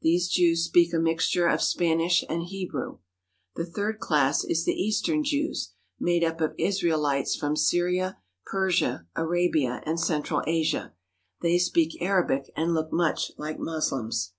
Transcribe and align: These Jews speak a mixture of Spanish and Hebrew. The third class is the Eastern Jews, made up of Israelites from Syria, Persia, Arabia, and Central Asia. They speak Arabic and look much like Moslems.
These 0.00 0.28
Jews 0.30 0.64
speak 0.64 0.94
a 0.94 0.98
mixture 0.98 1.46
of 1.46 1.60
Spanish 1.60 2.24
and 2.30 2.44
Hebrew. 2.44 3.00
The 3.56 3.66
third 3.66 4.00
class 4.00 4.42
is 4.42 4.64
the 4.64 4.72
Eastern 4.72 5.22
Jews, 5.22 5.74
made 6.00 6.24
up 6.24 6.40
of 6.40 6.54
Israelites 6.56 7.36
from 7.36 7.56
Syria, 7.56 8.16
Persia, 8.46 9.06
Arabia, 9.16 9.82
and 9.84 10.00
Central 10.00 10.40
Asia. 10.46 10.94
They 11.42 11.58
speak 11.58 12.00
Arabic 12.00 12.50
and 12.56 12.72
look 12.72 12.90
much 12.90 13.32
like 13.36 13.58
Moslems. 13.58 14.32